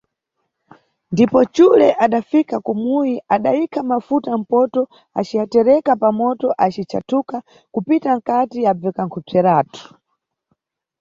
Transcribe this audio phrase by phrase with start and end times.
[1.11, 4.81] Ndipo xule adafika kumuyi adayikha mafuta mphoto
[5.19, 7.37] aciyatereka pamoto aci chathuka
[7.73, 9.81] kupita nkati abveka khupseratu.